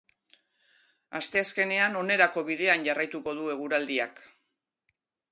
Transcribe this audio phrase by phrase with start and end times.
[1.17, 4.23] Asteazkenean onerako bidean jarraituko du eguraldiak.